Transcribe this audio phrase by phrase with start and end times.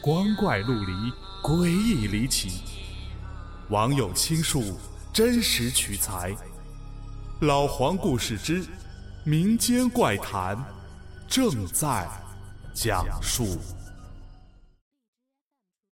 [0.00, 0.92] 光怪陆离，
[1.42, 2.62] 诡异离奇。
[3.68, 4.78] 网友倾述，
[5.12, 6.34] 真实取材。
[7.40, 8.64] 老黄故事之
[9.24, 10.56] 民间怪谈
[11.26, 12.08] 正在
[12.72, 13.58] 讲述。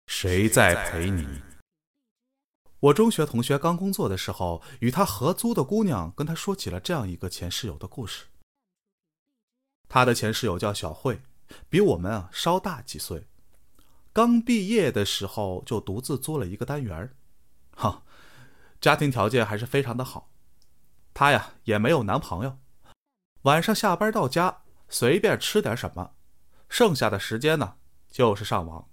[0.06, 1.26] 谁在陪你？
[2.80, 8.26] 我中学同学刚工作的时候，与他合租的姑娘跟他说起了这样一个前室友的故事。
[9.88, 11.22] 他的前室友叫小慧，
[11.70, 13.26] 比我们啊稍大几岁。
[14.14, 17.12] 刚毕业的时候就独自租了一个单元
[17.74, 18.04] 哈，
[18.80, 20.30] 家庭条件还是非常的好。
[21.12, 22.56] 她呀也没有男朋友，
[23.42, 26.12] 晚上下班到家随便吃点什么，
[26.68, 27.74] 剩下的时间呢
[28.08, 28.88] 就是上网。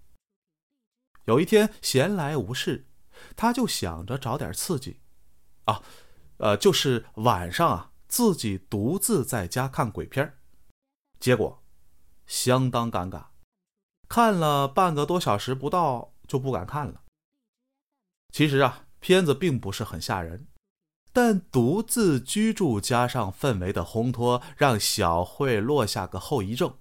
[1.25, 2.87] 有一天闲来无事，
[3.35, 5.01] 她就想着找点刺激，
[5.65, 5.83] 啊，
[6.37, 10.39] 呃，就是晚上啊自己独自在家看鬼片
[11.19, 11.63] 结果
[12.25, 13.30] 相当尴尬。
[14.11, 17.01] 看了半个多小时不到，就不敢看了。
[18.33, 20.47] 其实啊，片子并不是很吓人，
[21.13, 26.75] 但独自居住加上氛围的烘托，让小慧落下个后遗症。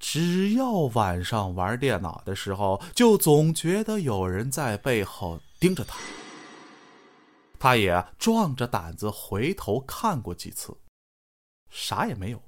[0.00, 5.96] 只要晚上玩电脑的时候，就总觉得有人在背后盯着她。
[7.60, 10.76] 她也壮着胆子回头看过几次，
[11.70, 12.42] 啥也没有。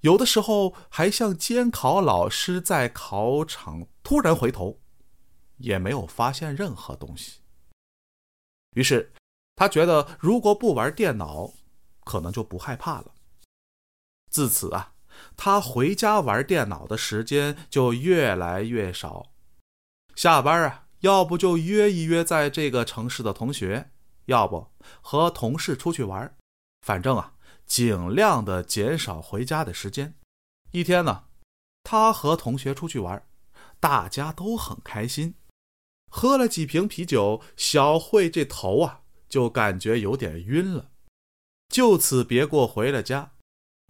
[0.00, 4.80] 有的时候还像监考老师在考场突然回头，
[5.56, 7.40] 也没有发现任何东西。
[8.74, 9.12] 于是，
[9.56, 11.52] 他觉得如果不玩电脑，
[12.04, 13.12] 可能就不害怕了。
[14.30, 14.92] 自此啊，
[15.36, 19.32] 他回家玩电脑的时间就越来越少。
[20.14, 23.90] 下班啊，要不就约一约在这个城市的同学，
[24.26, 24.68] 要不
[25.00, 26.36] 和同事出去玩，
[26.82, 27.34] 反正啊。
[27.68, 30.14] 尽量的减少回家的时间。
[30.72, 31.26] 一天呢，
[31.84, 33.24] 他和同学出去玩，
[33.78, 35.34] 大家都很开心。
[36.10, 40.90] 喝了几瓶啤酒，小慧这头啊就感觉有点晕了，
[41.68, 43.32] 就此别过回了家。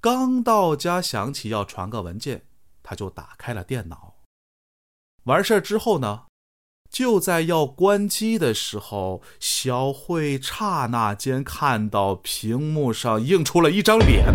[0.01, 2.47] 刚到家，想起要传个文件，
[2.83, 4.17] 他就打开了电脑。
[5.25, 6.28] 完事儿之后呢？
[6.91, 14.35] 就在要关机的时候，小慧刹那间看到屏幕上映出了一张脸，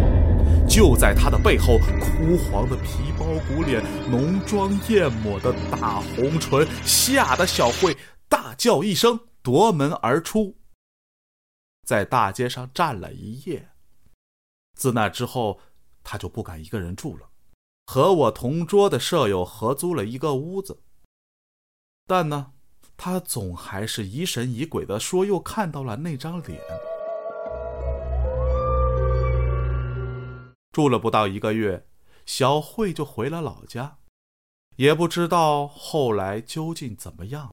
[0.70, 7.98] 就在她的背后，枯黄的皮包骨脸，浓妆艳抹的大红唇，吓得小慧
[8.30, 10.56] 大叫一声，夺门而出，
[11.86, 13.70] 在大街上站了一夜。
[14.78, 15.60] 自那之后，
[16.04, 17.30] 她就不敢一个人住了，
[17.88, 20.84] 和我同桌的舍友合租了一个屋子。
[22.06, 22.52] 但呢，
[22.98, 26.60] 他总还是疑神疑鬼的说，又看到了那张脸。
[30.74, 31.88] 住了不到一个月，
[32.26, 34.00] 小慧就回了老家，
[34.76, 37.53] 也不知道后来究竟怎么样。